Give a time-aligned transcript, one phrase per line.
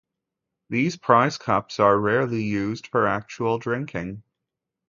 [0.71, 4.23] These prize cups are rarely used for actual drinking.